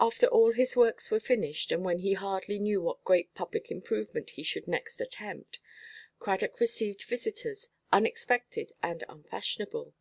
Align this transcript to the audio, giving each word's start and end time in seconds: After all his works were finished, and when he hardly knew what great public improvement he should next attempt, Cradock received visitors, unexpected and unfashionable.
After 0.00 0.26
all 0.26 0.50
his 0.52 0.74
works 0.74 1.12
were 1.12 1.20
finished, 1.20 1.70
and 1.70 1.84
when 1.84 2.00
he 2.00 2.14
hardly 2.14 2.58
knew 2.58 2.82
what 2.82 3.04
great 3.04 3.32
public 3.36 3.70
improvement 3.70 4.30
he 4.30 4.42
should 4.42 4.66
next 4.66 5.00
attempt, 5.00 5.60
Cradock 6.18 6.58
received 6.58 7.04
visitors, 7.04 7.68
unexpected 7.92 8.72
and 8.82 9.04
unfashionable. 9.08 9.94